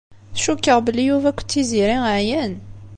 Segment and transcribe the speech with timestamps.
[0.43, 2.53] Cukkeɣ belli Yuba akked Tiziri ɛyan.